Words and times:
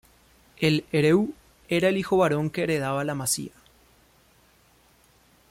El 0.57 0.85
"hereu" 0.91 1.31
era 1.69 1.89
el 1.89 1.95
hijo 1.97 2.17
varón 2.17 2.49
que 2.49 2.63
heredaba 2.63 3.03
la 3.03 3.13
masía. 3.13 3.51